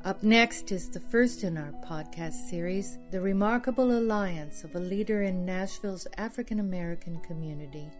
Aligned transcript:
Up 0.03 0.22
next 0.22 0.72
is 0.72 0.89
the 0.89 1.00
first 1.00 1.44
in 1.44 1.59
our 1.59 1.75
podcast 1.87 2.48
series 2.48 2.97
The 3.10 3.21
Remarkable 3.21 3.98
Alliance 3.98 4.65
of 4.65 4.75
a 4.75 4.81
Leader 4.81 5.25
in 5.25 5.44
Nashville's 5.44 6.06
African 6.16 6.59
American 6.59 7.21
Community 7.21 7.91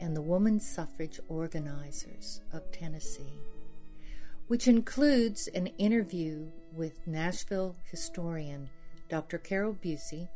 and 0.00 0.16
the 0.16 0.22
Woman 0.22 0.58
Suffrage 0.58 1.20
Organizers 1.28 2.40
of 2.50 2.72
Tennessee, 2.72 3.34
which 4.46 4.68
includes 4.68 5.48
an 5.48 5.66
interview 5.76 6.46
with 6.72 7.06
Nashville 7.06 7.76
historian 7.90 8.70
Dr. 9.10 9.36
Carole 9.36 9.74
Bucy 9.74 10.30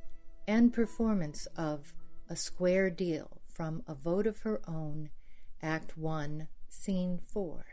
and 0.47 0.73
performance 0.73 1.47
of 1.57 1.95
A 2.29 2.37
Square 2.37 2.91
Deal 2.91 3.41
from 3.49 3.83
A 3.87 3.95
Vote 3.95 4.27
of 4.27 4.41
Her 4.41 4.61
Own, 4.67 5.11
Act 5.63 5.97
1, 5.97 6.49
Scene 6.69 7.21
4. 7.27 7.65